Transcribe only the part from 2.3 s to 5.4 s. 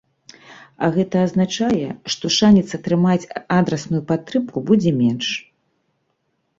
шанец атрымаць адрасную падтрымку будзе менш.